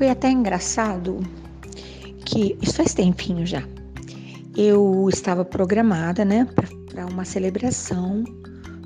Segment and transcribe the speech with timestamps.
[0.00, 1.20] Foi até engraçado
[2.24, 3.62] que isso faz tempinho já.
[4.56, 6.48] Eu estava programada, né,
[6.88, 8.24] para uma celebração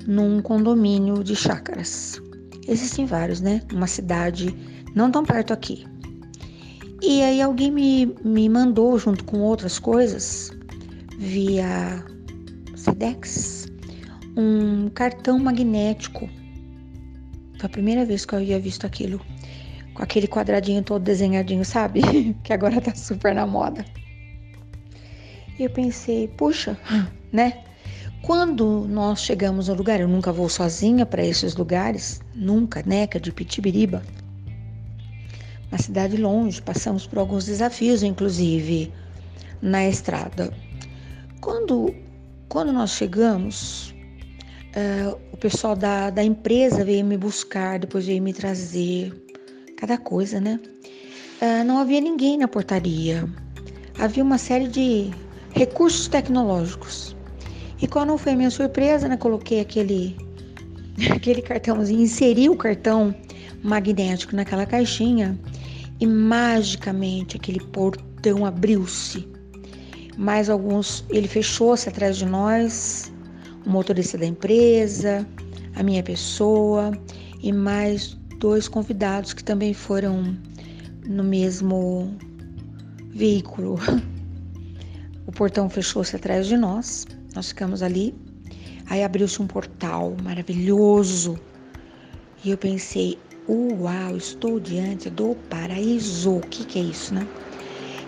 [0.05, 2.21] num condomínio de chácaras.
[2.67, 3.61] Existem vários, né?
[3.71, 4.53] Uma cidade
[4.93, 5.85] não tão perto aqui.
[7.01, 10.51] E aí alguém me, me mandou, junto com outras coisas,
[11.17, 12.03] via
[12.75, 13.67] Sedex,
[14.35, 16.29] um cartão magnético.
[17.57, 19.21] Foi a primeira vez que eu havia visto aquilo.
[19.95, 22.01] Com aquele quadradinho todo desenhadinho, sabe?
[22.43, 23.83] que agora tá super na moda.
[25.57, 26.77] E eu pensei, puxa,
[27.31, 27.63] né?
[28.21, 33.07] Quando nós chegamos ao lugar, eu nunca vou sozinha para esses lugares, nunca, né?
[33.07, 34.03] Que é de Pitibiriba.
[35.71, 38.91] Uma cidade longe, passamos por alguns desafios, inclusive,
[39.61, 40.51] na estrada.
[41.39, 41.93] Quando,
[42.49, 43.91] quando nós chegamos,
[44.75, 49.13] uh, o pessoal da, da empresa veio me buscar, depois veio me trazer,
[49.77, 50.59] cada coisa, né?
[51.41, 53.27] Uh, não havia ninguém na portaria.
[53.99, 55.11] Havia uma série de
[55.51, 57.15] recursos tecnológicos.
[57.81, 59.17] E qual não foi a minha surpresa, né?
[59.17, 60.15] Coloquei aquele,
[61.11, 63.13] aquele cartãozinho, inseri o cartão
[63.63, 65.37] magnético naquela caixinha
[65.99, 69.27] e magicamente aquele portão abriu-se.
[70.17, 73.11] Mais alguns, ele fechou-se atrás de nós,
[73.65, 75.27] o motorista da empresa,
[75.75, 76.91] a minha pessoa
[77.41, 80.37] e mais dois convidados que também foram
[81.05, 82.15] no mesmo
[83.11, 83.77] veículo.
[85.27, 88.13] O portão fechou-se atrás de nós, nós ficamos ali.
[88.85, 91.35] Aí abriu-se um portal maravilhoso
[92.43, 93.17] e eu pensei:
[93.49, 96.37] uau, estou diante do paraíso.
[96.37, 97.27] O que, que é isso, né?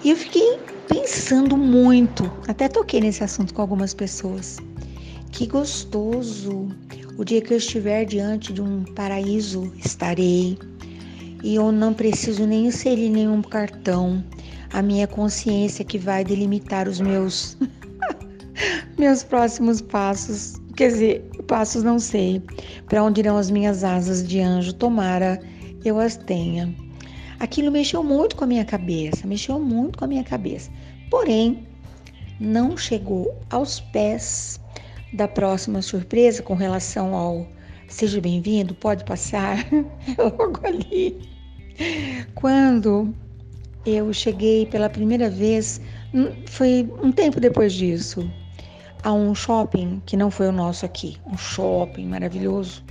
[0.04, 4.58] E eu fiquei pensando muito, até toquei nesse assunto com algumas pessoas.
[5.32, 6.70] Que gostoso!
[7.18, 10.58] O dia que eu estiver diante de um paraíso, estarei.
[11.44, 14.24] E eu não preciso nem inserir nenhum cartão
[14.72, 17.58] a minha consciência que vai delimitar os meus
[19.00, 20.62] meus próximos passos.
[20.76, 22.40] Quer dizer, passos não sei.
[22.88, 24.74] Para onde irão as minhas asas de anjo?
[24.74, 25.40] Tomara
[25.84, 26.72] eu as tenha.
[27.40, 30.70] Aquilo mexeu muito com a minha cabeça, mexeu muito com a minha cabeça.
[31.10, 31.66] Porém,
[32.40, 34.60] não chegou aos pés
[35.14, 37.48] da próxima surpresa com relação ao
[37.88, 39.66] seja bem-vindo, pode passar.
[40.18, 41.18] Logo ali.
[42.36, 43.14] Quando
[43.86, 45.80] eu cheguei pela primeira vez,
[46.14, 48.30] hum, foi um tempo depois disso,
[49.04, 52.84] a um shopping que não foi o nosso aqui, um shopping maravilhoso.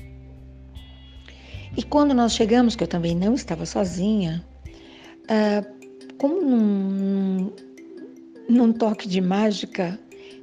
[1.77, 4.43] E quando nós chegamos, que eu também não estava sozinha,
[5.25, 7.53] uh, como num,
[8.49, 9.99] num toque de mágica,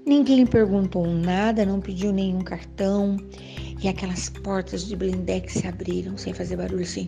[0.06, 3.18] ninguém perguntou nada, não pediu nenhum cartão,
[3.82, 7.08] e aquelas portas de blindex se abriram sem fazer barulho assim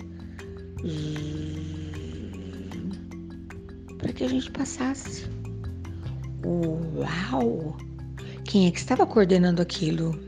[4.05, 5.25] para que a gente passasse.
[6.45, 7.75] Uau!
[8.43, 10.19] Quem é que estava coordenando aquilo?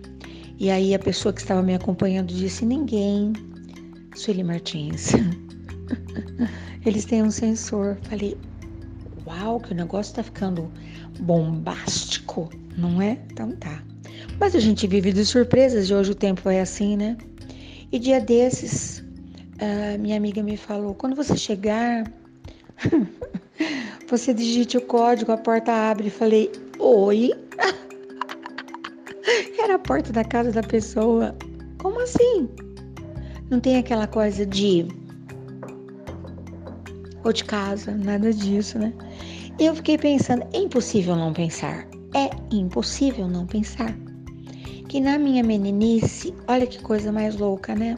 [0.58, 3.34] E aí a pessoa que estava me acompanhando disse: Ninguém.
[4.16, 5.12] Sueli Martins.
[6.84, 8.00] Eles têm um sensor.
[8.02, 8.36] Falei:
[9.42, 10.72] Uau, que o negócio está ficando
[11.20, 13.18] bombástico, não é?
[13.32, 13.84] Então tá.
[14.40, 17.18] Mas a gente vive de surpresas e hoje o tempo é assim, né?
[17.92, 19.04] E dia desses,
[20.00, 22.04] minha amiga me falou: quando você chegar,
[24.08, 26.10] Você digite o código, a porta abre.
[26.10, 27.34] Falei, oi?
[29.60, 31.36] Era a porta da casa da pessoa.
[31.78, 32.50] Como assim?
[33.50, 34.88] Não tem aquela coisa de.
[37.24, 38.94] Ou de casa, nada disso, né?
[39.60, 41.88] Eu fiquei pensando, é impossível não pensar.
[42.14, 43.96] É impossível não pensar.
[44.88, 47.98] Que na minha meninice, olha que coisa mais louca, né?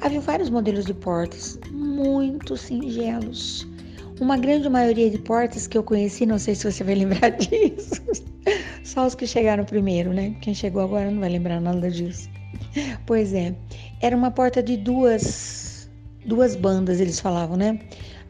[0.00, 3.68] Havia vários modelos de portas, muito singelos
[4.20, 8.02] uma grande maioria de portas que eu conheci, não sei se você vai lembrar disso,
[8.84, 10.36] só os que chegaram primeiro, né?
[10.42, 12.28] Quem chegou agora não vai lembrar nada disso.
[13.06, 13.54] Pois é,
[14.00, 15.90] era uma porta de duas,
[16.24, 17.80] duas bandas, eles falavam, né?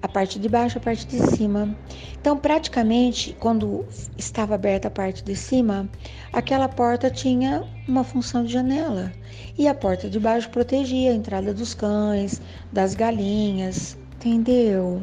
[0.03, 1.77] A parte de baixo, a parte de cima.
[2.19, 3.85] Então, praticamente, quando
[4.17, 5.91] estava aberta a parte de cima,
[6.33, 9.13] aquela porta tinha uma função de janela.
[9.59, 12.41] E a porta de baixo protegia a entrada dos cães,
[12.73, 15.03] das galinhas, entendeu?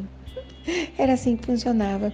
[0.98, 2.12] Era assim que funcionava.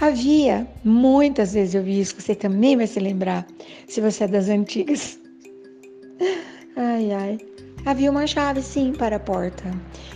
[0.00, 3.46] Havia, muitas vezes eu vi isso, você também vai se lembrar,
[3.88, 5.18] se você é das antigas.
[6.76, 7.55] Ai, ai.
[7.86, 9.70] Havia uma chave, sim, para a porta,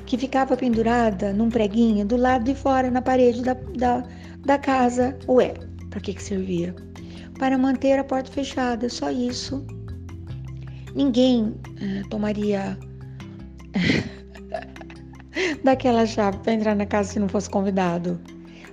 [0.04, 4.02] que ficava pendurada num preguinho do lado de fora, na parede da, da,
[4.44, 5.16] da casa.
[5.28, 5.54] Ué,
[5.88, 6.74] para que, que servia?
[7.38, 9.64] Para manter a porta fechada, só isso.
[10.96, 12.76] Ninguém uh, tomaria
[15.62, 18.20] daquela chave para entrar na casa se não fosse convidado.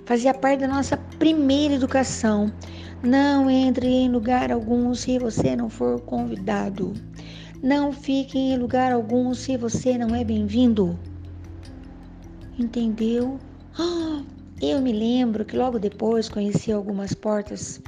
[0.06, 2.52] Fazia parte da nossa primeira educação.
[3.04, 6.94] Não entre em lugar algum se você não for convidado.
[7.62, 10.96] Não fique em lugar algum se você não é bem-vindo.
[12.56, 13.40] Entendeu?
[13.76, 14.22] Ah,
[14.62, 17.80] eu me lembro que logo depois conheci algumas portas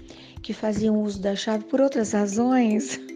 [0.43, 2.99] que faziam uso da chave por outras razões.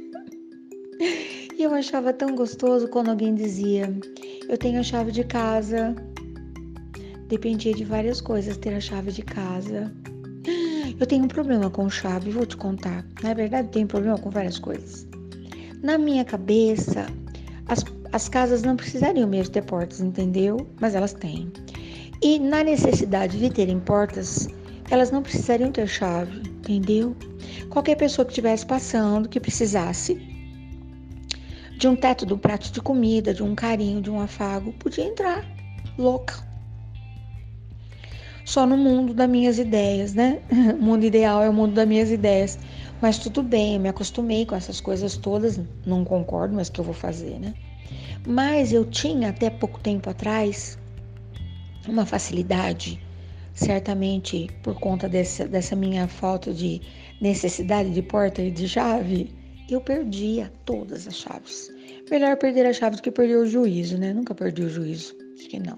[1.57, 3.89] E eu achava tão gostoso quando alguém dizia:
[4.49, 5.95] Eu tenho a chave de casa.
[7.29, 9.95] Dependia de várias coisas ter a chave de casa.
[10.99, 13.07] Eu tenho um problema com chave, vou te contar.
[13.23, 15.14] Na verdade, tenho problema com várias coisas.
[15.85, 17.07] Na minha cabeça,
[17.69, 20.67] as, as casas não precisariam mesmo ter portas, entendeu?
[20.81, 21.53] Mas elas têm.
[22.23, 24.49] E na necessidade de terem portas,
[24.91, 27.15] elas não precisariam ter chave, entendeu?
[27.69, 30.15] Qualquer pessoa que estivesse passando, que precisasse
[31.77, 35.05] de um teto, de um prato de comida, de um carinho, de um afago, podia
[35.05, 35.45] entrar,
[35.99, 36.33] louca.
[38.47, 40.41] Só no mundo das minhas ideias, né?
[40.81, 42.59] O mundo ideal é o mundo das minhas ideias.
[43.05, 46.85] Mas tudo bem, eu me acostumei com essas coisas todas, não concordo, mas que eu
[46.87, 47.53] vou fazer, né?
[48.27, 50.79] Mas eu tinha até pouco tempo atrás
[51.87, 52.99] uma facilidade,
[53.53, 56.81] certamente por conta dessa, dessa minha falta de
[57.21, 59.31] necessidade de porta e de chave,
[59.69, 61.71] eu perdia todas as chaves.
[62.11, 64.15] Melhor perder a chave do que perder o juízo, né?
[64.15, 65.15] Nunca perdi o juízo.
[65.39, 65.77] Acho que não.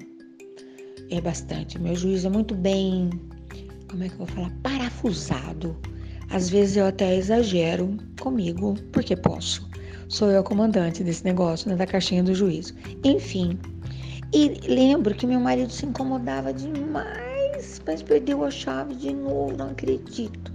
[1.11, 1.77] É bastante.
[1.77, 3.11] Meu juízo é muito bem.
[3.91, 4.53] Como é que eu vou falar?
[4.63, 5.77] Parafusado.
[6.31, 9.69] Às vezes eu até exagero comigo, porque posso.
[10.09, 11.77] Sou eu a comandante desse negócio, né?
[11.77, 12.75] Da caixinha do juízo.
[13.05, 13.59] Enfim,
[14.33, 19.71] e lembro que meu marido se incomodava demais, mas perdeu a chave de novo, não
[19.71, 20.53] acredito.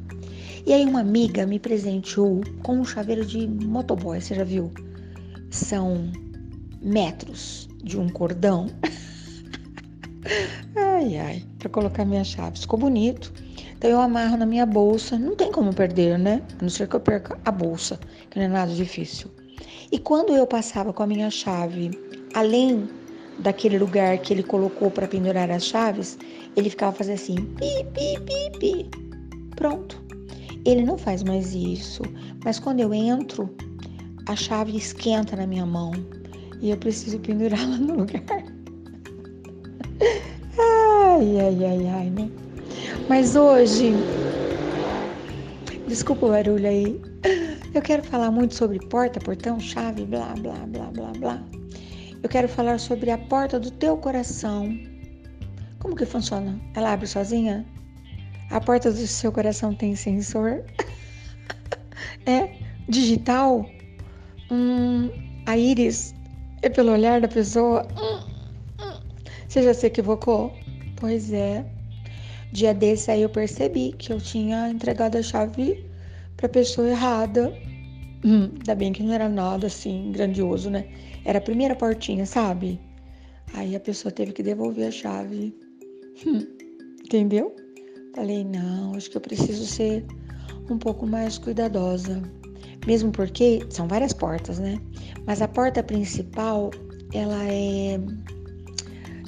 [0.66, 4.72] E aí uma amiga me presenteou com um chaveiro de motoboy, você já viu?
[5.50, 6.12] São
[6.82, 8.68] metros de um cordão.
[10.76, 12.62] ai, ai, para colocar minhas chaves.
[12.62, 13.34] Ficou bonito.
[13.82, 16.44] Então eu amarro na minha bolsa, não tem como perder, né?
[16.60, 18.00] A não ser que eu perca a bolsa,
[18.30, 19.28] que não é nada difícil.
[19.92, 21.90] E quando eu passava com a minha chave,
[22.36, 22.88] além
[23.40, 26.20] daquele lugar que ele colocou para pendurar as chaves,
[26.56, 28.90] ele ficava fazendo assim, pi, pi, pi, pi.
[29.56, 30.00] Pronto.
[30.64, 32.04] Ele não faz mais isso,
[32.46, 33.50] mas quando eu entro,
[34.28, 35.92] a chave esquenta na minha mão
[36.62, 38.22] e eu preciso pendurá-la no lugar.
[40.60, 42.30] Ai, ai, ai, ai, né?
[43.08, 43.94] Mas hoje,
[45.88, 47.02] desculpa o barulho aí,
[47.74, 51.62] eu quero falar muito sobre porta, portão, chave, blá, blá, blá, blá, blá
[52.24, 54.78] eu quero falar sobre a porta do teu coração.
[55.80, 56.60] Como que funciona?
[56.76, 57.66] Ela abre sozinha?
[58.52, 60.64] A porta do seu coração tem sensor?
[62.28, 62.54] é
[62.88, 63.66] digital?
[64.52, 65.10] Hum,
[65.48, 66.14] a íris
[66.62, 67.88] é pelo olhar da pessoa?
[68.00, 68.20] Hum,
[68.80, 69.00] hum.
[69.48, 70.54] Você já se equivocou?
[70.98, 71.66] Pois é.
[72.52, 75.86] Dia desse aí eu percebi que eu tinha entregado a chave
[76.36, 77.54] para a pessoa errada.
[78.26, 80.86] Hum, ainda bem que não era nada assim grandioso, né?
[81.24, 82.80] Era a primeira portinha, sabe?
[83.54, 85.56] Aí a pessoa teve que devolver a chave.
[86.26, 86.46] Hum,
[87.06, 87.56] entendeu?
[88.14, 90.06] Falei, não, acho que eu preciso ser
[90.70, 92.22] um pouco mais cuidadosa.
[92.86, 94.78] Mesmo porque são várias portas, né?
[95.26, 96.72] Mas a porta principal,
[97.14, 97.98] ela é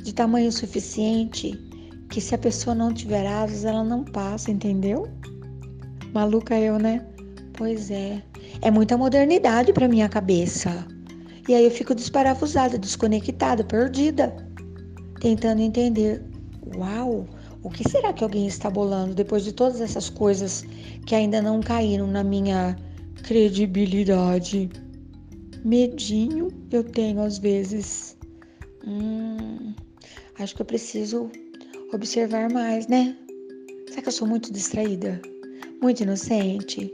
[0.04, 1.58] de tamanho suficiente
[2.14, 5.08] que se a pessoa não tiver asas, ela não passa, entendeu?
[6.14, 7.04] Maluca eu, né?
[7.54, 8.22] Pois é.
[8.62, 10.86] É muita modernidade para minha cabeça.
[11.50, 14.32] E aí eu fico desparafusada, desconectada, perdida,
[15.22, 16.24] tentando entender.
[16.78, 17.26] Uau,
[17.64, 20.64] o que será que alguém está bolando depois de todas essas coisas
[21.08, 22.76] que ainda não caíram na minha
[23.24, 24.70] credibilidade?
[25.66, 28.16] Medinho eu tenho às vezes.
[28.86, 29.74] Hum,
[30.38, 31.32] acho que eu preciso
[31.96, 33.16] observar mais, né?
[33.90, 35.22] Será que eu sou muito distraída?
[35.82, 36.92] Muito inocente?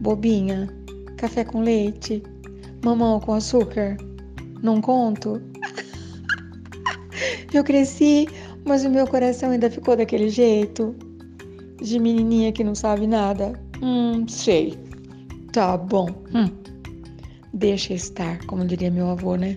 [0.00, 0.68] Bobinha?
[1.16, 2.22] Café com leite?
[2.84, 3.96] Mamão com açúcar?
[4.62, 5.40] Não conto?
[7.52, 8.28] Eu cresci,
[8.66, 10.94] mas o meu coração ainda ficou daquele jeito.
[11.80, 13.58] De menininha que não sabe nada.
[13.82, 14.78] Hum, sei.
[15.52, 16.06] Tá bom.
[16.34, 16.50] Hum.
[17.54, 19.56] Deixa estar, como diria meu avô, né?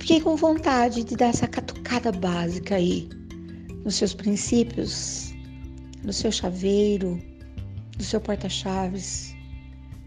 [0.00, 3.08] Fiquei com vontade de dar essa catucada básica aí.
[3.84, 5.32] Nos seus princípios,
[6.04, 7.20] no seu chaveiro,
[7.96, 9.34] no seu porta-chaves,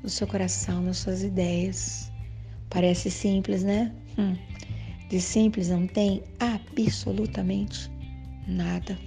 [0.03, 2.11] no seu coração, nas suas ideias.
[2.69, 3.93] Parece simples, né?
[4.17, 4.35] Hum.
[5.09, 7.91] De simples não tem absolutamente
[8.47, 8.97] nada.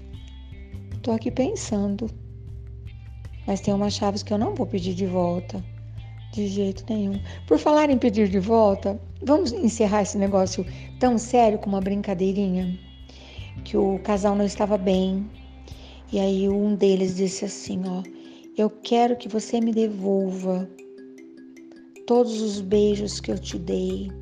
[1.03, 2.11] Tô aqui pensando.
[3.47, 5.65] Mas tem umas chaves que eu não vou pedir de volta.
[6.33, 7.21] De jeito nenhum.
[7.47, 10.67] Por falar em pedir de volta, vamos encerrar esse negócio
[10.99, 12.79] tão sério com uma brincadeirinha?
[13.65, 15.29] Que o casal não estava bem.
[16.13, 18.03] E aí um deles disse assim, ó,
[18.57, 20.69] eu quero que você me devolva
[22.07, 24.13] todos os beijos que eu te dei,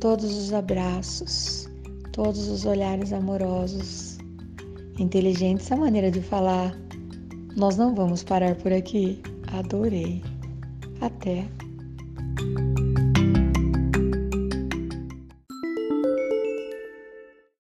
[0.00, 1.68] todos os abraços,
[2.12, 4.18] todos os olhares amorosos.
[4.98, 6.76] Inteligente essa maneira de falar.
[7.56, 9.20] Nós não vamos parar por aqui.
[9.52, 10.22] Adorei.
[11.00, 11.57] Até.